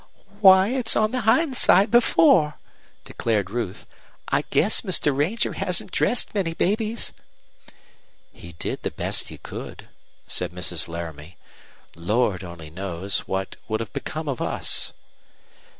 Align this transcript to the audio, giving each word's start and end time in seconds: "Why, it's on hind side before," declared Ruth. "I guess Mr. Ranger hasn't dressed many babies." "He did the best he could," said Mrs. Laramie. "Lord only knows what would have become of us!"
"Why, 0.39 0.69
it's 0.69 0.95
on 0.95 1.13
hind 1.13 1.55
side 1.55 1.91
before," 1.91 2.55
declared 3.05 3.51
Ruth. 3.51 3.85
"I 4.29 4.41
guess 4.49 4.81
Mr. 4.81 5.15
Ranger 5.15 5.53
hasn't 5.53 5.91
dressed 5.91 6.33
many 6.33 6.55
babies." 6.55 7.13
"He 8.33 8.53
did 8.53 8.81
the 8.81 8.89
best 8.89 9.29
he 9.29 9.37
could," 9.37 9.89
said 10.25 10.53
Mrs. 10.53 10.87
Laramie. 10.87 11.37
"Lord 11.95 12.43
only 12.43 12.71
knows 12.71 13.27
what 13.27 13.57
would 13.67 13.79
have 13.79 13.93
become 13.93 14.27
of 14.27 14.41
us!" 14.41 14.91